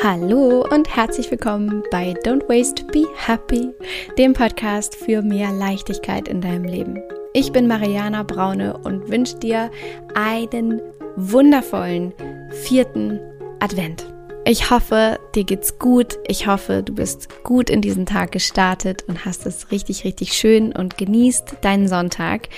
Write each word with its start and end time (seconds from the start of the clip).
Hallo 0.00 0.64
und 0.72 0.94
herzlich 0.94 1.28
willkommen 1.28 1.82
bei 1.90 2.14
Don't 2.22 2.48
Waste, 2.48 2.84
Be 2.84 3.04
Happy, 3.16 3.74
dem 4.16 4.32
Podcast 4.32 4.94
für 4.94 5.22
mehr 5.22 5.50
Leichtigkeit 5.50 6.28
in 6.28 6.40
deinem 6.40 6.62
Leben. 6.62 7.02
Ich 7.32 7.50
bin 7.50 7.66
Mariana 7.66 8.22
Braune 8.22 8.78
und 8.78 9.08
wünsche 9.08 9.36
dir 9.38 9.72
einen 10.14 10.80
wundervollen 11.16 12.14
vierten 12.62 13.18
Advent. 13.58 14.07
Ich 14.50 14.70
hoffe, 14.70 15.20
dir 15.34 15.44
geht's 15.44 15.78
gut. 15.78 16.18
Ich 16.26 16.46
hoffe, 16.46 16.82
du 16.82 16.94
bist 16.94 17.44
gut 17.44 17.68
in 17.68 17.82
diesen 17.82 18.06
Tag 18.06 18.32
gestartet 18.32 19.04
und 19.06 19.26
hast 19.26 19.44
es 19.44 19.70
richtig, 19.70 20.04
richtig 20.04 20.32
schön 20.32 20.72
und 20.72 20.96
genießt 20.96 21.56
deinen 21.60 21.86
Sonntag. 21.86 22.48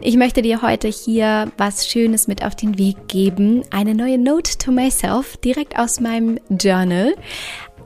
Ich 0.00 0.16
möchte 0.16 0.40
dir 0.40 0.62
heute 0.62 0.88
hier 0.88 1.52
was 1.58 1.86
Schönes 1.86 2.28
mit 2.28 2.42
auf 2.42 2.56
den 2.56 2.78
Weg 2.78 3.08
geben. 3.08 3.62
Eine 3.68 3.94
neue 3.94 4.16
Note 4.16 4.56
to 4.56 4.72
myself 4.72 5.36
direkt 5.36 5.78
aus 5.78 6.00
meinem 6.00 6.40
Journal. 6.48 7.14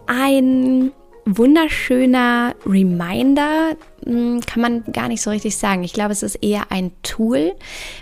Ein 0.07 0.93
wunderschöner 1.27 2.55
Reminder, 2.65 3.77
hm, 4.05 4.41
kann 4.47 4.63
man 4.63 4.85
gar 4.93 5.09
nicht 5.09 5.21
so 5.21 5.31
richtig 5.31 5.57
sagen. 5.57 5.83
Ich 5.83 5.95
glaube, 5.95 6.13
es 6.13 6.23
ist 6.23 6.37
eher 6.37 6.71
ein 6.71 6.93
Tool, 7.03 7.57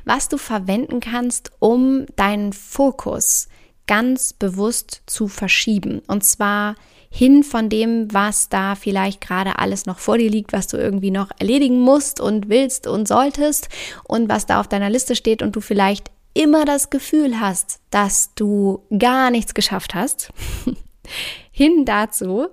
was 0.04 0.28
du 0.28 0.36
verwenden 0.36 1.00
kannst, 1.00 1.50
um 1.60 2.04
deinen 2.14 2.52
Fokus 2.52 3.48
ganz 3.86 4.32
bewusst 4.32 5.02
zu 5.06 5.28
verschieben. 5.28 6.00
Und 6.06 6.24
zwar 6.24 6.74
hin 7.10 7.44
von 7.44 7.68
dem, 7.68 8.12
was 8.12 8.48
da 8.48 8.74
vielleicht 8.74 9.20
gerade 9.20 9.58
alles 9.58 9.86
noch 9.86 9.98
vor 9.98 10.18
dir 10.18 10.30
liegt, 10.30 10.52
was 10.52 10.66
du 10.66 10.76
irgendwie 10.76 11.10
noch 11.10 11.30
erledigen 11.38 11.80
musst 11.80 12.20
und 12.20 12.48
willst 12.48 12.86
und 12.86 13.08
solltest 13.08 13.68
und 14.04 14.28
was 14.28 14.46
da 14.46 14.60
auf 14.60 14.68
deiner 14.68 14.90
Liste 14.90 15.16
steht 15.16 15.42
und 15.42 15.56
du 15.56 15.60
vielleicht 15.60 16.10
immer 16.34 16.64
das 16.64 16.90
Gefühl 16.90 17.40
hast, 17.40 17.80
dass 17.90 18.34
du 18.34 18.84
gar 18.98 19.30
nichts 19.30 19.54
geschafft 19.54 19.94
hast, 19.94 20.30
hin 21.50 21.84
dazu, 21.86 22.48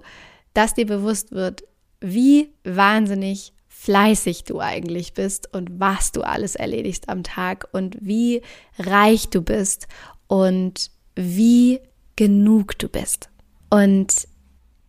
dass 0.53 0.75
dir 0.75 0.85
bewusst 0.85 1.31
wird, 1.31 1.63
wie 1.99 2.53
wahnsinnig 2.63 3.53
fleißig 3.67 4.45
du 4.45 4.61
eigentlich 4.61 5.13
bist 5.13 5.53
und 5.53 5.79
was 5.79 6.13
du 6.13 6.21
alles 6.21 6.55
erledigst 6.55 7.09
am 7.09 7.23
Tag 7.23 7.67
und 7.73 7.97
wie 7.99 8.41
reich 8.79 9.29
du 9.29 9.41
bist 9.41 9.87
und 10.27 10.89
wie 11.15 11.79
genug 12.15 12.77
du 12.79 12.89
bist. 12.89 13.29
Und 13.69 14.27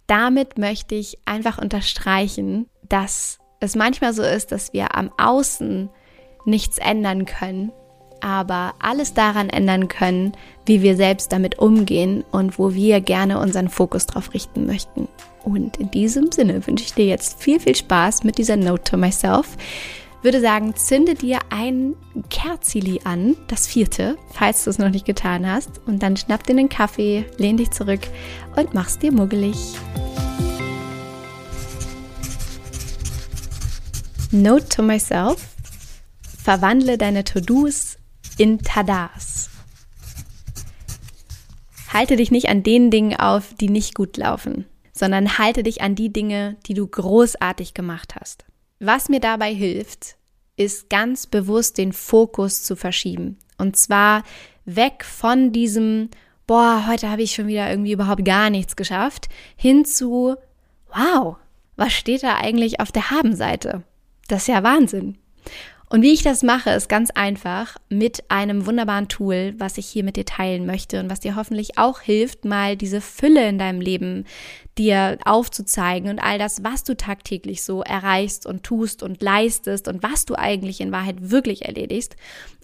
damit 0.06 0.58
möchte 0.58 0.94
ich 0.94 1.18
einfach 1.24 1.58
unterstreichen, 1.58 2.66
dass 2.88 3.38
es 3.60 3.74
manchmal 3.74 4.12
so 4.12 4.22
ist, 4.22 4.52
dass 4.52 4.72
wir 4.72 4.94
am 4.96 5.10
Außen 5.16 5.88
nichts 6.44 6.78
ändern 6.78 7.24
können, 7.24 7.72
aber 8.20 8.74
alles 8.78 9.14
daran 9.14 9.48
ändern 9.48 9.88
können, 9.88 10.32
wie 10.66 10.82
wir 10.82 10.96
selbst 10.96 11.32
damit 11.32 11.58
umgehen 11.58 12.24
und 12.30 12.58
wo 12.58 12.74
wir 12.74 13.00
gerne 13.00 13.38
unseren 13.38 13.68
Fokus 13.68 14.06
drauf 14.06 14.34
richten 14.34 14.66
möchten. 14.66 15.08
Und 15.42 15.78
in 15.78 15.90
diesem 15.90 16.32
Sinne 16.32 16.66
wünsche 16.66 16.84
ich 16.84 16.94
dir 16.94 17.06
jetzt 17.06 17.42
viel, 17.42 17.60
viel 17.60 17.74
Spaß 17.74 18.24
mit 18.24 18.38
dieser 18.38 18.56
Note 18.56 18.84
to 18.84 18.96
Myself 18.96 19.56
würde 20.24 20.40
sagen, 20.40 20.74
zünde 20.74 21.14
dir 21.14 21.38
ein 21.50 21.94
Kerzili 22.30 23.02
an, 23.04 23.36
das 23.46 23.66
vierte, 23.66 24.16
falls 24.32 24.64
du 24.64 24.70
es 24.70 24.78
noch 24.78 24.88
nicht 24.88 25.04
getan 25.04 25.46
hast. 25.46 25.82
Und 25.86 26.02
dann 26.02 26.16
schnapp 26.16 26.44
dir 26.44 26.52
einen 26.52 26.70
Kaffee, 26.70 27.26
lehn 27.36 27.58
dich 27.58 27.70
zurück 27.72 28.00
und 28.56 28.72
mach's 28.72 28.98
dir 28.98 29.12
muggelig. 29.12 29.74
Note 34.30 34.66
to 34.68 34.82
myself. 34.82 35.46
Verwandle 36.42 36.96
deine 36.96 37.24
To-Dos 37.24 37.98
in 38.38 38.58
Tadas. 38.60 39.50
Halte 41.92 42.16
dich 42.16 42.30
nicht 42.30 42.48
an 42.48 42.62
den 42.62 42.90
Dingen 42.90 43.14
auf, 43.16 43.54
die 43.60 43.68
nicht 43.68 43.94
gut 43.94 44.16
laufen, 44.16 44.64
sondern 44.92 45.38
halte 45.38 45.62
dich 45.62 45.82
an 45.82 45.94
die 45.94 46.12
Dinge, 46.12 46.56
die 46.66 46.74
du 46.74 46.86
großartig 46.86 47.74
gemacht 47.74 48.16
hast. 48.18 48.44
Was 48.86 49.08
mir 49.08 49.20
dabei 49.20 49.54
hilft, 49.54 50.16
ist 50.56 50.90
ganz 50.90 51.26
bewusst 51.26 51.78
den 51.78 51.94
Fokus 51.94 52.64
zu 52.64 52.76
verschieben. 52.76 53.38
Und 53.56 53.76
zwar 53.76 54.24
weg 54.66 55.06
von 55.06 55.52
diesem, 55.52 56.10
boah, 56.46 56.84
heute 56.86 57.08
habe 57.08 57.22
ich 57.22 57.34
schon 57.34 57.46
wieder 57.46 57.70
irgendwie 57.70 57.92
überhaupt 57.92 58.26
gar 58.26 58.50
nichts 58.50 58.76
geschafft, 58.76 59.30
hin 59.56 59.86
zu, 59.86 60.36
wow, 60.94 61.36
was 61.76 61.94
steht 61.94 62.24
da 62.24 62.36
eigentlich 62.36 62.80
auf 62.80 62.92
der 62.92 63.10
Habenseite? 63.10 63.84
Das 64.28 64.42
ist 64.42 64.48
ja 64.48 64.62
Wahnsinn. 64.62 65.16
Und 65.90 66.02
wie 66.02 66.12
ich 66.12 66.22
das 66.22 66.42
mache, 66.42 66.70
ist 66.70 66.88
ganz 66.88 67.10
einfach 67.10 67.76
mit 67.88 68.24
einem 68.30 68.66
wunderbaren 68.66 69.08
Tool, 69.08 69.54
was 69.58 69.78
ich 69.78 69.86
hier 69.86 70.02
mit 70.02 70.16
dir 70.16 70.24
teilen 70.24 70.66
möchte 70.66 70.98
und 70.98 71.10
was 71.10 71.20
dir 71.20 71.36
hoffentlich 71.36 71.78
auch 71.78 72.00
hilft, 72.00 72.44
mal 72.44 72.76
diese 72.76 73.00
Fülle 73.00 73.48
in 73.48 73.58
deinem 73.58 73.80
Leben 73.80 74.24
dir 74.78 75.18
aufzuzeigen 75.24 76.10
und 76.10 76.18
all 76.18 76.38
das, 76.38 76.64
was 76.64 76.84
du 76.84 76.96
tagtäglich 76.96 77.62
so 77.62 77.82
erreichst 77.82 78.46
und 78.46 78.64
tust 78.64 79.02
und 79.02 79.22
leistest 79.22 79.86
und 79.86 80.02
was 80.02 80.24
du 80.24 80.34
eigentlich 80.36 80.80
in 80.80 80.90
Wahrheit 80.90 81.30
wirklich 81.30 81.64
erledigst. 81.64 82.16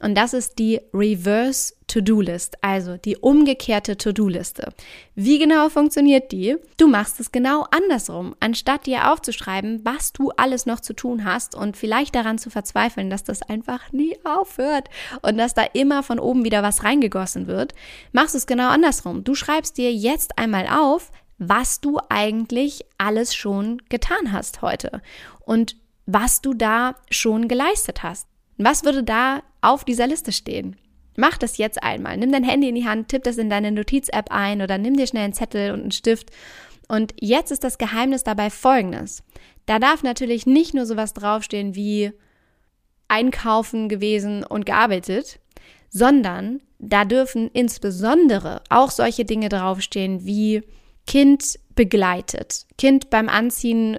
Und 0.02 0.16
das 0.16 0.32
ist 0.32 0.58
die 0.58 0.80
Reverse 0.92 1.74
To-Do-List, 1.90 2.62
also 2.62 2.96
die 2.96 3.16
umgekehrte 3.16 3.96
To-Do-Liste. 3.96 4.72
Wie 5.16 5.40
genau 5.40 5.68
funktioniert 5.68 6.30
die? 6.30 6.56
Du 6.76 6.86
machst 6.86 7.18
es 7.18 7.32
genau 7.32 7.66
andersrum. 7.72 8.36
Anstatt 8.38 8.86
dir 8.86 9.10
aufzuschreiben, 9.10 9.84
was 9.84 10.12
du 10.12 10.30
alles 10.36 10.66
noch 10.66 10.78
zu 10.78 10.92
tun 10.92 11.24
hast 11.24 11.56
und 11.56 11.76
vielleicht 11.76 12.14
daran 12.14 12.38
zu 12.38 12.48
verzweifeln, 12.48 13.10
dass 13.10 13.24
das 13.24 13.42
einfach 13.42 13.90
nie 13.90 14.16
aufhört 14.22 14.88
und 15.22 15.36
dass 15.36 15.54
da 15.54 15.64
immer 15.72 16.04
von 16.04 16.20
oben 16.20 16.44
wieder 16.44 16.62
was 16.62 16.84
reingegossen 16.84 17.48
wird, 17.48 17.74
machst 18.12 18.34
du 18.34 18.38
es 18.38 18.46
genau 18.46 18.68
andersrum. 18.68 19.24
Du 19.24 19.34
schreibst 19.34 19.76
dir 19.76 19.92
jetzt 19.92 20.38
einmal 20.38 20.68
auf, 20.68 21.10
was 21.38 21.80
du 21.80 21.98
eigentlich 22.08 22.84
alles 22.98 23.34
schon 23.34 23.82
getan 23.88 24.30
hast 24.30 24.62
heute 24.62 25.02
und 25.40 25.74
was 26.06 26.40
du 26.40 26.54
da 26.54 26.94
schon 27.10 27.48
geleistet 27.48 28.04
hast. 28.04 28.28
Was 28.58 28.84
würde 28.84 29.02
da 29.02 29.42
auf 29.60 29.84
dieser 29.84 30.06
Liste 30.06 30.30
stehen? 30.30 30.76
Mach 31.16 31.36
das 31.38 31.58
jetzt 31.58 31.82
einmal. 31.82 32.16
Nimm 32.16 32.32
dein 32.32 32.44
Handy 32.44 32.68
in 32.68 32.74
die 32.74 32.86
Hand, 32.86 33.08
tipp 33.08 33.24
das 33.24 33.38
in 33.38 33.50
deine 33.50 33.72
Notiz-App 33.72 34.30
ein 34.30 34.62
oder 34.62 34.78
nimm 34.78 34.96
dir 34.96 35.06
schnell 35.06 35.24
einen 35.24 35.32
Zettel 35.32 35.72
und 35.72 35.80
einen 35.80 35.92
Stift. 35.92 36.30
Und 36.88 37.14
jetzt 37.20 37.52
ist 37.52 37.64
das 37.64 37.78
Geheimnis 37.78 38.24
dabei 38.24 38.50
folgendes. 38.50 39.22
Da 39.66 39.78
darf 39.78 40.02
natürlich 40.02 40.46
nicht 40.46 40.74
nur 40.74 40.86
sowas 40.86 41.14
draufstehen 41.14 41.74
wie 41.74 42.12
einkaufen 43.08 43.88
gewesen 43.88 44.44
und 44.44 44.66
gearbeitet, 44.66 45.40
sondern 45.90 46.60
da 46.78 47.04
dürfen 47.04 47.50
insbesondere 47.52 48.62
auch 48.70 48.90
solche 48.90 49.24
Dinge 49.24 49.48
draufstehen 49.48 50.24
wie 50.24 50.62
Kind 51.06 51.58
begleitet, 51.74 52.66
Kind 52.78 53.10
beim 53.10 53.28
Anziehen 53.28 53.98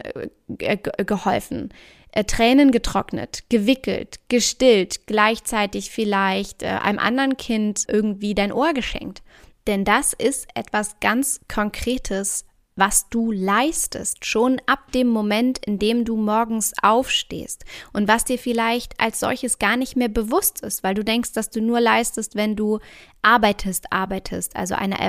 äh, 0.59 0.78
geholfen, 0.78 1.69
äh, 2.11 2.23
Tränen 2.23 2.72
getrocknet, 2.72 3.44
gewickelt, 3.49 4.19
gestillt, 4.29 5.07
gleichzeitig 5.07 5.91
vielleicht 5.91 6.63
äh, 6.63 6.67
einem 6.67 6.99
anderen 6.99 7.38
Kind 7.38 7.85
irgendwie 7.88 8.35
dein 8.35 8.51
Ohr 8.51 8.73
geschenkt. 8.73 9.22
Denn 9.67 9.85
das 9.85 10.13
ist 10.13 10.47
etwas 10.55 10.99
ganz 10.99 11.39
Konkretes, 11.47 12.45
was 12.75 13.09
du 13.09 13.31
leistest, 13.31 14.25
schon 14.25 14.61
ab 14.66 14.91
dem 14.94 15.07
Moment, 15.07 15.59
in 15.66 15.77
dem 15.77 16.05
du 16.05 16.16
morgens 16.16 16.73
aufstehst 16.81 17.66
und 17.94 18.07
was 18.07 18.23
dir 18.23 18.39
vielleicht 18.39 18.99
als 18.99 19.19
solches 19.19 19.59
gar 19.59 19.78
nicht 19.78 19.97
mehr 19.97 20.07
bewusst 20.07 20.61
ist, 20.61 20.81
weil 20.81 20.95
du 20.95 21.03
denkst, 21.03 21.33
dass 21.33 21.49
du 21.49 21.61
nur 21.61 21.81
leistest, 21.81 22.35
wenn 22.35 22.55
du 22.55 22.79
arbeitest, 23.22 23.91
arbeitest, 23.91 24.55
also 24.55 24.73
einer 24.73 24.99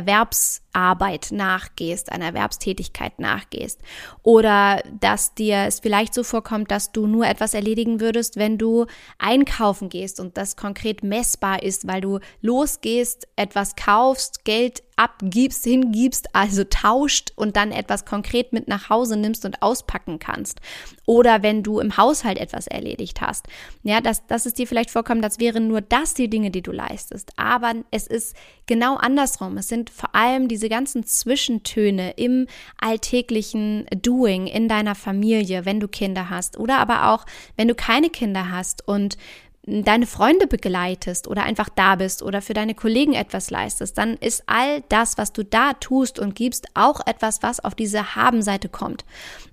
Erwerbsarbeit 0.72 1.28
nachgehst, 1.30 2.10
einer 2.12 2.26
Erwerbstätigkeit 2.26 3.18
nachgehst. 3.18 3.80
Oder 4.22 4.82
dass 5.00 5.34
dir 5.34 5.64
es 5.66 5.80
vielleicht 5.80 6.14
so 6.14 6.22
vorkommt, 6.22 6.70
dass 6.70 6.92
du 6.92 7.06
nur 7.06 7.26
etwas 7.26 7.54
erledigen 7.54 8.00
würdest, 8.00 8.36
wenn 8.36 8.58
du 8.58 8.86
einkaufen 9.18 9.88
gehst 9.88 10.20
und 10.20 10.36
das 10.36 10.56
konkret 10.56 11.02
messbar 11.02 11.62
ist, 11.62 11.86
weil 11.86 12.00
du 12.00 12.18
losgehst, 12.40 13.28
etwas 13.36 13.76
kaufst, 13.76 14.44
Geld 14.44 14.82
abgibst, 14.96 15.64
hingibst, 15.64 16.34
also 16.34 16.64
tauscht 16.64 17.32
und 17.34 17.56
dann 17.56 17.72
etwas 17.72 18.04
konkret 18.04 18.52
mit 18.52 18.68
nach 18.68 18.88
Hause 18.88 19.16
nimmst 19.16 19.44
und 19.44 19.62
auspacken 19.62 20.18
kannst. 20.18 20.60
Oder 21.06 21.42
wenn 21.42 21.62
du 21.62 21.80
im 21.80 21.96
Haushalt 21.96 22.38
etwas 22.38 22.66
erledigt 22.66 23.20
hast. 23.20 23.46
Ja, 23.82 24.00
dass, 24.00 24.26
dass 24.26 24.46
es 24.46 24.54
dir 24.54 24.66
vielleicht 24.66 24.90
vorkommt, 24.90 25.24
als 25.24 25.40
wären 25.40 25.66
nur 25.66 25.80
das 25.80 26.14
die 26.14 26.28
Dinge, 26.28 26.50
die 26.50 26.62
du 26.62 26.72
leistest. 26.72 27.32
Aber 27.36 27.74
es 27.90 28.06
ist 28.06 28.36
genau 28.66 28.96
andersrum. 28.96 29.56
Es 29.56 29.68
sind 29.68 29.90
vor 29.90 30.14
allem 30.14 30.46
diese 30.46 30.61
ganzen 30.68 31.04
Zwischentöne 31.04 32.12
im 32.12 32.46
alltäglichen 32.80 33.86
Doing 33.90 34.46
in 34.46 34.68
deiner 34.68 34.94
Familie, 34.94 35.64
wenn 35.64 35.80
du 35.80 35.88
Kinder 35.88 36.30
hast. 36.30 36.58
Oder 36.58 36.78
aber 36.78 37.10
auch, 37.10 37.24
wenn 37.56 37.68
du 37.68 37.74
keine 37.74 38.10
Kinder 38.10 38.50
hast 38.50 38.86
und 38.86 39.16
deine 39.64 40.06
Freunde 40.06 40.48
begleitest 40.48 41.28
oder 41.28 41.44
einfach 41.44 41.68
da 41.68 41.94
bist 41.94 42.22
oder 42.22 42.42
für 42.42 42.52
deine 42.52 42.74
Kollegen 42.74 43.12
etwas 43.12 43.48
leistest, 43.50 43.96
dann 43.96 44.14
ist 44.16 44.42
all 44.46 44.82
das, 44.88 45.18
was 45.18 45.32
du 45.32 45.44
da 45.44 45.74
tust 45.74 46.18
und 46.18 46.34
gibst, 46.34 46.66
auch 46.74 47.00
etwas, 47.06 47.44
was 47.44 47.60
auf 47.60 47.76
diese 47.76 48.16
Haben-Seite 48.16 48.68
kommt. 48.68 49.04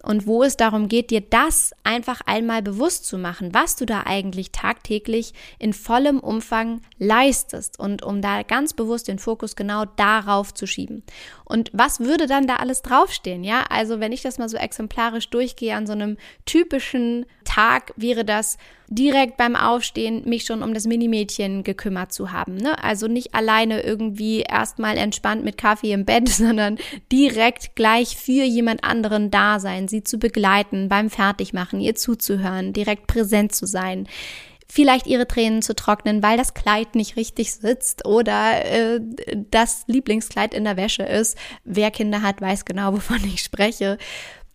Und 0.02 0.26
wo 0.26 0.42
es 0.42 0.58
darum 0.58 0.88
geht, 0.88 1.12
dir 1.12 1.22
das 1.22 1.74
einfach 1.84 2.22
einmal 2.26 2.64
bewusst 2.64 3.06
zu 3.06 3.20
machen, 3.20 3.54
was 3.54 3.76
du 3.76 3.86
da 3.86 4.04
eigentlich 4.08 4.52
tagtäglich 4.52 5.34
in 5.60 5.74
vollem 5.74 6.20
Umfang 6.20 6.82
leistest 6.98 7.78
und 7.78 8.02
um 8.02 8.24
da 8.24 8.42
ganz 8.42 8.74
bewusst 8.74 9.10
den 9.10 9.20
Fokus 9.20 9.56
genau 9.56 9.86
darauf 9.86 10.56
zu 10.56 10.66
schieben. 10.66 11.04
Und 11.46 11.70
was 11.72 12.00
würde 12.00 12.26
dann 12.26 12.48
da 12.48 12.56
alles 12.56 12.82
draufstehen? 12.82 13.44
Ja, 13.44 13.66
also 13.70 14.00
wenn 14.00 14.12
ich 14.12 14.24
das 14.24 14.40
mal 14.40 14.50
so 14.50 14.58
exemplarisch 14.58 15.30
durchgehe 15.30 15.76
an 15.76 15.86
so 15.86 15.94
einem 15.94 16.18
typischen 16.46 17.28
Tag, 17.44 17.94
wäre 17.96 18.26
das 18.26 18.58
direkt 18.90 19.38
beim 19.38 19.56
Aufstehen 19.56 20.28
mich 20.28 20.46
schon 20.46 20.64
um 20.64 20.74
das 20.74 20.88
Minimädchen 20.88 21.64
gekümmert 21.64 22.12
zu 22.12 22.32
haben. 22.32 22.56
Ne? 22.56 22.84
Also 22.84 23.08
nicht 23.08 23.36
alleine 23.36 23.82
irgendwie 23.82 24.42
erstmal 24.42 24.98
entspannt 24.98 25.44
mit 25.44 25.58
Kaffee 25.58 25.94
im 25.94 26.06
Bett, 26.06 26.28
sondern 26.30 26.78
direkt 27.12 27.76
gleich 27.76 28.18
für 28.18 28.44
jemand 28.44 28.84
anderen 28.84 29.32
da 29.32 29.60
sein, 29.60 29.88
sie 29.88 30.04
zu 30.04 30.18
begleiten, 30.18 30.90
beim 30.90 31.10
Fertigmachen, 31.10 31.80
ihr 31.80 31.96
zuzuhören, 31.96 32.74
direkt 32.74 33.08
präsent 33.08 33.54
zu 33.54 33.66
sein 33.66 34.08
vielleicht 34.72 35.08
ihre 35.08 35.28
Tränen 35.28 35.64
zu 35.64 35.74
trocknen, 35.74 36.22
weil 36.22 36.38
das 36.38 36.54
Kleid 36.54 36.94
nicht 36.94 37.16
richtig 37.16 37.54
sitzt 37.54 38.06
oder 38.06 38.64
äh, 38.66 39.00
das 39.50 39.84
Lieblingskleid 39.88 40.54
in 40.54 40.64
der 40.64 40.78
Wäsche 40.78 41.04
ist. 41.04 41.38
Wer 41.64 41.90
Kinder 41.90 42.22
hat, 42.22 42.40
weiß 42.40 42.66
genau, 42.66 42.94
wovon 42.94 43.24
ich 43.26 43.42
spreche 43.42 43.98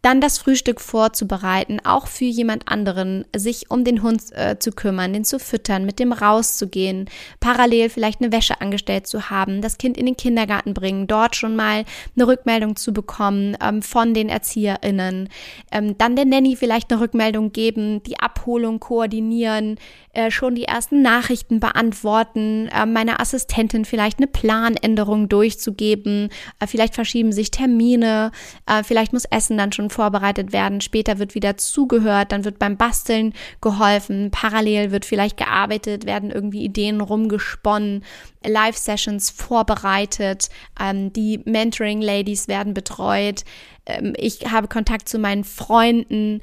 dann 0.05 0.21
das 0.21 0.37
Frühstück 0.37 0.83
vorzubereiten, 0.83 1.81
auch 1.83 2.09
für 2.09 2.27
jemand 2.27 2.69
anderen, 2.69 3.25
sich 3.35 3.71
um 3.71 3.85
den 3.85 4.03
Hund 4.03 4.23
äh, 4.33 4.59
zu 4.59 4.71
kümmern, 4.71 5.15
den 5.15 5.25
zu 5.25 5.39
füttern, 5.39 5.87
mit 5.87 5.99
dem 5.99 6.13
rauszugehen, 6.13 7.09
parallel 7.41 7.89
vielleicht 7.89 8.21
eine 8.21 8.31
Wäsche 8.31 8.61
angestellt 8.61 9.07
zu 9.07 9.31
haben, 9.31 9.63
das 9.63 9.79
Kind 9.79 9.97
in 9.97 10.05
den 10.05 10.17
Kindergarten 10.17 10.75
bringen, 10.75 11.07
dort 11.07 11.37
schon 11.37 11.57
mal 11.57 11.85
eine 12.17 12.27
Rückmeldung 12.27 12.77
zu 12.77 12.93
bekommen 12.93 13.57
ähm, 13.63 13.81
von 13.81 14.13
den 14.13 14.29
ErzieherInnen, 14.29 15.31
ähm, 15.73 15.97
dann 15.97 16.17
der 16.17 16.27
Nanny 16.27 16.57
vielleicht 16.57 16.93
eine 16.93 17.01
Rückmeldung 17.01 17.53
geben, 17.53 18.03
die 18.03 18.19
Abholung 18.19 18.81
koordinieren, 18.81 19.79
äh, 20.13 20.31
schon 20.31 20.55
die 20.55 20.65
ersten 20.65 21.01
Nachrichten 21.01 21.61
beantworten, 21.61 22.69
äh, 22.69 22.85
meiner 22.85 23.21
Assistentin 23.21 23.87
vielleicht 23.87 24.19
eine 24.19 24.27
Planänderung 24.27 25.31
durchzugeben, 25.31 26.29
äh, 26.61 26.67
vielleicht 26.67 26.95
verschieben 26.95 27.33
sich 27.33 27.51
Termine, 27.51 28.33
äh, 28.67 28.83
vielleicht 28.83 29.15
muss 29.15 29.25
Essen 29.25 29.57
dann 29.57 29.73
schon 29.73 29.91
vorbereitet 29.95 30.53
werden, 30.53 30.81
später 30.81 31.19
wird 31.19 31.35
wieder 31.35 31.57
zugehört, 31.57 32.33
dann 32.33 32.45
wird 32.45 32.59
beim 32.59 32.77
Basteln 32.77 33.33
geholfen, 33.61 34.31
parallel 34.31 34.91
wird 34.91 35.05
vielleicht 35.05 35.37
gearbeitet, 35.37 36.05
werden 36.05 36.31
irgendwie 36.31 36.65
Ideen 36.65 37.01
rumgesponnen, 37.01 38.05
Live-Sessions 38.45 39.31
vorbereitet, 39.31 40.49
ähm, 40.81 41.13
die 41.13 41.41
Mentoring-Ladies 41.45 42.49
werden 42.49 42.75
betreut, 42.75 43.45
ähm, 43.87 44.15
ich 44.17 44.51
habe 44.51 44.69
Kontakt 44.69 45.09
zu 45.09 45.19
meinen 45.19 45.45
Freunden, 45.45 46.41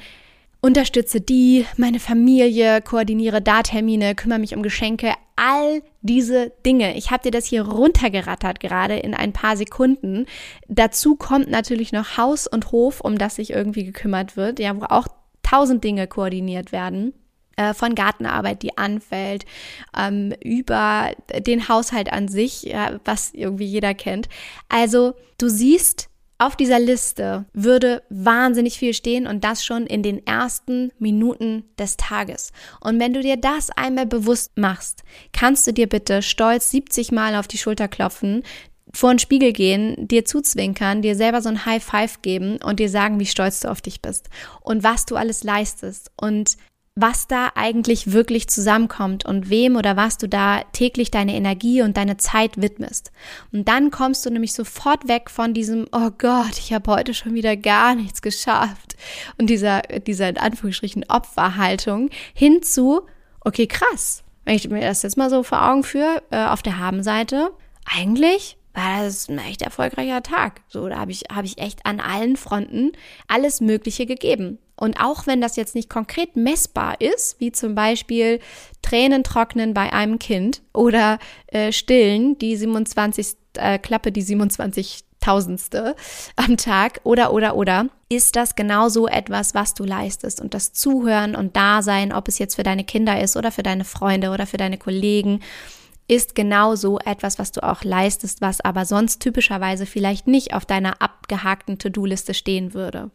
unterstütze 0.62 1.21
die, 1.21 1.65
meine 1.77 2.00
Familie, 2.00 2.81
koordiniere 2.81 3.42
da 3.42 3.63
Termine, 3.63 4.15
kümmere 4.15 4.39
mich 4.39 4.56
um 4.56 4.63
Geschenke, 4.63 5.13
all 5.41 5.81
diese 6.01 6.51
Dinge. 6.63 6.95
Ich 6.95 7.09
habe 7.09 7.23
dir 7.23 7.31
das 7.31 7.47
hier 7.47 7.63
runtergerattert 7.63 8.59
gerade 8.59 8.95
in 8.97 9.15
ein 9.15 9.33
paar 9.33 9.57
Sekunden. 9.57 10.27
Dazu 10.67 11.15
kommt 11.15 11.49
natürlich 11.49 11.91
noch 11.91 12.15
Haus 12.17 12.45
und 12.45 12.71
Hof, 12.71 13.01
um 13.01 13.17
das 13.17 13.38
sich 13.38 13.49
irgendwie 13.49 13.83
gekümmert 13.83 14.38
wird, 14.38 14.59
ja, 14.59 14.79
wo 14.79 14.85
auch 14.85 15.07
tausend 15.41 15.83
Dinge 15.83 16.05
koordiniert 16.05 16.71
werden 16.71 17.13
äh, 17.55 17.73
von 17.73 17.95
Gartenarbeit, 17.95 18.61
die 18.61 18.77
anfällt, 18.77 19.45
ähm, 19.97 20.31
über 20.43 21.11
den 21.39 21.67
Haushalt 21.67 22.13
an 22.13 22.27
sich, 22.27 22.61
ja, 22.61 22.99
was 23.03 23.33
irgendwie 23.33 23.65
jeder 23.65 23.95
kennt. 23.95 24.29
Also 24.69 25.15
du 25.39 25.49
siehst, 25.49 26.11
auf 26.41 26.55
dieser 26.55 26.79
Liste 26.79 27.45
würde 27.53 28.01
wahnsinnig 28.09 28.79
viel 28.79 28.95
stehen 28.95 29.27
und 29.27 29.43
das 29.43 29.63
schon 29.63 29.85
in 29.85 30.01
den 30.01 30.25
ersten 30.25 30.91
Minuten 30.97 31.65
des 31.77 31.97
Tages. 31.97 32.51
Und 32.79 32.99
wenn 32.99 33.13
du 33.13 33.21
dir 33.21 33.38
das 33.38 33.69
einmal 33.69 34.07
bewusst 34.07 34.57
machst, 34.57 35.03
kannst 35.33 35.67
du 35.67 35.71
dir 35.71 35.88
bitte 35.88 36.23
stolz 36.23 36.71
70 36.71 37.11
Mal 37.11 37.35
auf 37.35 37.47
die 37.47 37.59
Schulter 37.59 37.88
klopfen, 37.88 38.41
vor 38.91 39.13
den 39.13 39.19
Spiegel 39.19 39.53
gehen, 39.53 40.07
dir 40.07 40.25
zuzwinkern, 40.25 41.03
dir 41.03 41.15
selber 41.15 41.43
so 41.43 41.49
ein 41.49 41.65
High 41.67 41.83
Five 41.83 42.23
geben 42.23 42.57
und 42.63 42.79
dir 42.79 42.89
sagen, 42.89 43.19
wie 43.19 43.27
stolz 43.27 43.59
du 43.59 43.69
auf 43.69 43.81
dich 43.81 44.01
bist 44.01 44.29
und 44.61 44.83
was 44.83 45.05
du 45.05 45.17
alles 45.17 45.43
leistest 45.43 46.11
und 46.19 46.57
was 46.95 47.27
da 47.27 47.51
eigentlich 47.55 48.11
wirklich 48.11 48.49
zusammenkommt 48.49 49.25
und 49.25 49.49
wem 49.49 49.77
oder 49.77 49.95
was 49.95 50.17
du 50.17 50.27
da 50.27 50.61
täglich 50.73 51.09
deine 51.09 51.35
Energie 51.35 51.81
und 51.81 51.95
deine 51.95 52.17
Zeit 52.17 52.61
widmest. 52.61 53.11
Und 53.53 53.69
dann 53.69 53.91
kommst 53.91 54.25
du 54.25 54.29
nämlich 54.29 54.53
sofort 54.53 55.07
weg 55.07 55.29
von 55.29 55.53
diesem, 55.53 55.88
oh 55.93 56.09
Gott, 56.17 56.57
ich 56.57 56.73
habe 56.73 56.91
heute 56.91 57.13
schon 57.13 57.33
wieder 57.33 57.55
gar 57.55 57.95
nichts 57.95 58.21
geschafft 58.21 58.97
und 59.38 59.49
dieser, 59.49 59.81
dieser 59.81 60.29
in 60.29 60.38
Anführungsstrichen 60.38 61.05
Opferhaltung 61.07 62.09
hin 62.33 62.61
zu, 62.61 63.03
okay, 63.39 63.67
krass, 63.67 64.23
wenn 64.43 64.55
ich 64.55 64.69
mir 64.69 64.81
das 64.81 65.03
jetzt 65.03 65.17
mal 65.17 65.29
so 65.29 65.43
vor 65.43 65.65
Augen 65.65 65.83
führe, 65.83 66.21
äh, 66.29 66.45
auf 66.45 66.61
der 66.61 66.77
Habenseite, 66.77 67.51
eigentlich 67.85 68.57
war 68.73 69.03
das 69.03 69.29
ein 69.29 69.39
echt 69.39 69.62
erfolgreicher 69.62 70.23
Tag. 70.23 70.62
So, 70.68 70.88
da 70.88 71.00
habe 71.00 71.12
ich, 71.12 71.23
hab 71.33 71.45
ich 71.45 71.57
echt 71.57 71.85
an 71.85 72.00
allen 72.00 72.38
Fronten 72.38 72.91
alles 73.27 73.62
Mögliche 73.62 74.06
gegeben. 74.06 74.59
Und 74.75 75.00
auch 75.00 75.27
wenn 75.27 75.41
das 75.41 75.57
jetzt 75.57 75.75
nicht 75.75 75.89
konkret 75.89 76.35
messbar 76.35 77.00
ist, 77.00 77.39
wie 77.39 77.51
zum 77.51 77.75
Beispiel 77.75 78.39
Tränen 78.81 79.23
trocknen 79.23 79.73
bei 79.73 79.94
einem 79.94 80.18
Kind 80.18 80.63
oder 80.73 81.19
äh, 81.47 81.71
stillen, 81.71 82.38
die 82.39 82.56
27. 82.56 83.35
Äh, 83.57 83.77
Klappe, 83.77 84.12
die 84.12 84.23
27 84.23 85.03
Tausendste 85.19 85.95
am 86.35 86.57
Tag 86.57 87.01
oder 87.03 87.31
oder 87.31 87.56
oder 87.56 87.89
ist 88.09 88.35
das 88.35 88.56
genauso 88.56 89.07
etwas, 89.07 89.53
was 89.53 89.75
du 89.75 89.83
leistest 89.83 90.41
und 90.41 90.53
das 90.56 90.74
Zuhören 90.74 91.35
und 91.35 91.56
Dasein, 91.56 92.12
ob 92.12 92.27
es 92.27 92.39
jetzt 92.39 92.56
für 92.56 92.63
deine 92.63 92.83
Kinder 92.83 93.21
ist 93.21 93.38
oder 93.38 93.51
für 93.51 93.63
deine 93.63 93.85
Freunde 93.85 94.31
oder 94.31 94.47
für 94.47 94.57
deine 94.57 94.79
Kollegen, 94.79 95.41
ist 96.12 96.36
genauso 96.36 97.00
etwas, 97.00 97.40
was 97.40 97.54
du 97.54 97.63
auch 97.63 97.86
leistest, 97.86 98.42
was 98.42 98.60
aber 98.60 98.84
sonst 98.84 99.22
typischerweise 99.22 99.86
vielleicht 99.86 100.28
nicht 100.28 100.54
auf 100.54 100.66
deiner 100.66 101.02
abgehakten 101.02 101.78
To-Do-Liste 101.78 102.34
stehen 102.34 102.74
würde. 102.74 103.12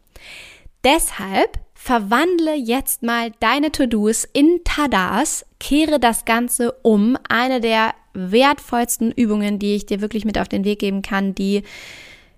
Deshalb 0.83 1.59
verwandle 1.75 2.55
jetzt 2.55 3.03
mal 3.03 3.31
deine 3.39 3.71
To-Dos 3.71 4.23
in 4.23 4.61
Tadas, 4.63 5.45
kehre 5.59 5.99
das 5.99 6.25
Ganze 6.25 6.71
um. 6.81 7.19
Eine 7.29 7.61
der 7.61 7.93
wertvollsten 8.13 9.11
Übungen, 9.11 9.59
die 9.59 9.75
ich 9.75 9.85
dir 9.85 10.01
wirklich 10.01 10.25
mit 10.25 10.39
auf 10.39 10.47
den 10.47 10.65
Weg 10.65 10.79
geben 10.79 11.03
kann, 11.03 11.35
die 11.35 11.61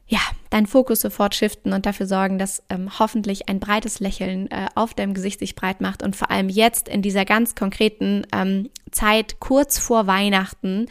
ja, 0.10 0.20
deinen 0.50 0.66
Fokus 0.66 1.02
sofort 1.02 1.36
shiften 1.36 1.72
und 1.72 1.86
dafür 1.86 2.08
sorgen, 2.08 2.40
dass 2.40 2.64
ähm, 2.70 2.98
hoffentlich 2.98 3.48
ein 3.48 3.60
breites 3.60 4.00
Lächeln 4.00 4.50
äh, 4.50 4.66
auf 4.74 4.96
deinem 4.96 5.14
Gesicht 5.14 5.40
sich 5.40 5.56
breit 5.56 5.82
macht 5.82 6.02
und 6.02 6.16
vor 6.16 6.32
allem 6.32 6.50
jetzt 6.50 6.90
in 6.90 7.04
dieser 7.04 7.26
ganz 7.26 7.54
konkreten 7.54 8.26
ähm, 8.34 8.70
Zeit 8.90 9.40
kurz 9.40 9.78
vor 9.78 10.08
Weihnachten 10.08 10.88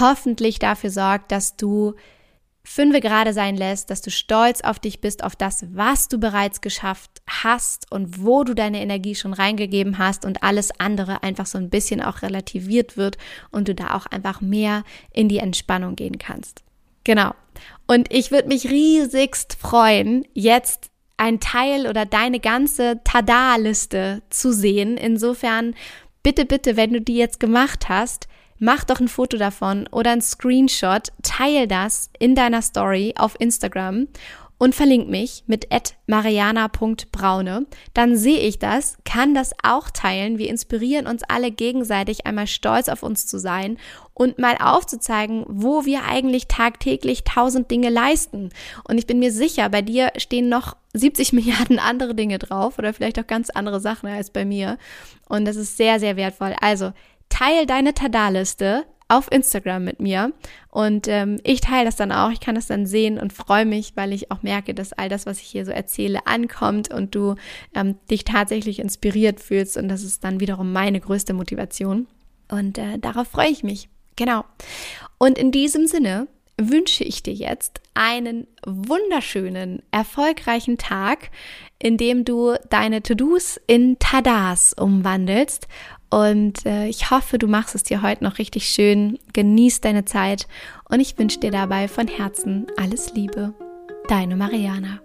hoffentlich 0.00 0.58
dafür 0.58 0.90
sorgt, 0.90 1.30
dass 1.30 1.56
du 1.56 1.94
fünfe 2.66 3.00
gerade 3.00 3.34
sein 3.34 3.54
lässt, 3.54 3.90
dass 3.90 4.00
du 4.00 4.10
stolz 4.10 4.62
auf 4.62 4.78
dich 4.78 5.02
bist, 5.02 5.22
auf 5.22 5.36
das, 5.36 5.66
was 5.74 6.08
du 6.08 6.18
bereits 6.18 6.62
geschafft 6.62 7.20
hast 7.28 7.92
und 7.92 8.24
wo 8.24 8.44
du 8.44 8.54
deine 8.54 8.80
Energie 8.80 9.14
schon 9.14 9.34
reingegeben 9.34 9.98
hast 9.98 10.24
und 10.24 10.42
alles 10.42 10.80
andere 10.80 11.22
einfach 11.22 11.44
so 11.44 11.58
ein 11.58 11.68
bisschen 11.68 12.00
auch 12.00 12.22
relativiert 12.22 12.96
wird 12.96 13.18
und 13.50 13.68
du 13.68 13.74
da 13.74 13.94
auch 13.94 14.06
einfach 14.06 14.40
mehr 14.40 14.84
in 15.12 15.28
die 15.28 15.38
Entspannung 15.38 15.96
gehen 15.96 16.16
kannst. 16.16 16.64
Genau. 17.04 17.32
Und 17.86 18.12
ich 18.12 18.30
würde 18.30 18.48
mich 18.48 18.70
riesigst 18.70 19.56
freuen, 19.60 20.26
jetzt 20.32 20.90
ein 21.16 21.38
Teil 21.38 21.86
oder 21.86 22.06
deine 22.06 22.40
ganze 22.40 23.00
Tada-Liste 23.04 24.22
zu 24.30 24.52
sehen. 24.52 24.96
Insofern 24.96 25.74
bitte, 26.22 26.44
bitte, 26.44 26.76
wenn 26.76 26.92
du 26.92 27.00
die 27.00 27.16
jetzt 27.16 27.38
gemacht 27.38 27.88
hast, 27.88 28.26
mach 28.58 28.84
doch 28.84 29.00
ein 29.00 29.08
Foto 29.08 29.36
davon 29.36 29.86
oder 29.92 30.12
ein 30.12 30.22
Screenshot, 30.22 31.08
teil 31.22 31.68
das 31.68 32.10
in 32.18 32.34
deiner 32.34 32.62
Story 32.62 33.14
auf 33.16 33.36
Instagram 33.38 34.08
und 34.58 34.74
verlink 34.74 35.08
mich 35.08 35.44
mit 35.46 35.68
mariana.braune. 36.06 37.66
Dann 37.92 38.16
sehe 38.16 38.38
ich 38.38 38.58
das, 38.58 38.96
kann 39.04 39.34
das 39.34 39.52
auch 39.62 39.90
teilen. 39.90 40.38
Wir 40.38 40.48
inspirieren 40.48 41.06
uns 41.06 41.22
alle 41.28 41.50
gegenseitig, 41.50 42.26
einmal 42.26 42.46
stolz 42.46 42.88
auf 42.88 43.02
uns 43.02 43.26
zu 43.26 43.38
sein 43.38 43.78
und 44.14 44.38
mal 44.38 44.56
aufzuzeigen, 44.58 45.44
wo 45.48 45.84
wir 45.84 46.04
eigentlich 46.04 46.46
tagtäglich 46.46 47.24
tausend 47.24 47.70
Dinge 47.70 47.90
leisten. 47.90 48.50
Und 48.88 48.98
ich 48.98 49.06
bin 49.06 49.18
mir 49.18 49.32
sicher, 49.32 49.68
bei 49.68 49.82
dir 49.82 50.12
stehen 50.16 50.48
noch 50.48 50.76
70 50.92 51.32
Milliarden 51.34 51.78
andere 51.78 52.14
Dinge 52.14 52.38
drauf 52.38 52.78
oder 52.78 52.94
vielleicht 52.94 53.18
auch 53.18 53.26
ganz 53.26 53.50
andere 53.50 53.80
Sachen 53.80 54.08
als 54.08 54.30
bei 54.30 54.44
mir. 54.44 54.78
Und 55.28 55.44
das 55.46 55.56
ist 55.56 55.76
sehr, 55.76 55.98
sehr 55.98 56.16
wertvoll. 56.16 56.54
Also 56.60 56.92
Teil 57.28 57.66
deine 57.66 57.94
Tada-Liste 57.94 58.84
auf 59.08 59.30
Instagram 59.30 59.84
mit 59.84 60.00
mir 60.00 60.32
und 60.70 61.08
ähm, 61.08 61.38
ich 61.44 61.60
teile 61.60 61.84
das 61.84 61.96
dann 61.96 62.10
auch. 62.10 62.30
Ich 62.30 62.40
kann 62.40 62.54
das 62.54 62.66
dann 62.66 62.86
sehen 62.86 63.18
und 63.18 63.32
freue 63.32 63.66
mich, 63.66 63.92
weil 63.96 64.12
ich 64.12 64.30
auch 64.30 64.42
merke, 64.42 64.74
dass 64.74 64.92
all 64.92 65.08
das, 65.08 65.26
was 65.26 65.40
ich 65.40 65.46
hier 65.46 65.64
so 65.64 65.72
erzähle, 65.72 66.26
ankommt 66.26 66.92
und 66.92 67.14
du 67.14 67.34
ähm, 67.74 67.96
dich 68.10 68.24
tatsächlich 68.24 68.78
inspiriert 68.78 69.40
fühlst 69.40 69.76
und 69.76 69.88
das 69.88 70.02
ist 70.02 70.24
dann 70.24 70.40
wiederum 70.40 70.72
meine 70.72 71.00
größte 71.00 71.34
Motivation. 71.34 72.06
Und 72.50 72.78
äh, 72.78 72.98
darauf 72.98 73.28
freue 73.28 73.48
ich 73.48 73.62
mich. 73.62 73.88
Genau. 74.16 74.44
Und 75.18 75.38
in 75.38 75.50
diesem 75.50 75.86
Sinne 75.86 76.28
wünsche 76.56 77.04
ich 77.04 77.22
dir 77.22 77.34
jetzt 77.34 77.80
einen 77.94 78.46
wunderschönen, 78.64 79.82
erfolgreichen 79.90 80.78
Tag, 80.78 81.30
in 81.78 81.96
dem 81.96 82.24
du 82.24 82.54
deine 82.70 83.02
To-Dos 83.02 83.60
in 83.66 83.98
Tadas 83.98 84.72
umwandelst. 84.72 85.66
Und 86.10 86.64
äh, 86.66 86.86
ich 86.86 87.10
hoffe, 87.10 87.38
du 87.38 87.48
machst 87.48 87.74
es 87.74 87.82
dir 87.82 88.02
heute 88.02 88.24
noch 88.24 88.38
richtig 88.38 88.68
schön. 88.68 89.18
Genieß 89.32 89.80
deine 89.80 90.04
Zeit 90.04 90.46
und 90.88 91.00
ich 91.00 91.18
wünsche 91.18 91.40
dir 91.40 91.50
dabei 91.50 91.88
von 91.88 92.06
Herzen 92.06 92.66
alles 92.76 93.14
Liebe. 93.14 93.54
Deine 94.08 94.36
Mariana. 94.36 95.00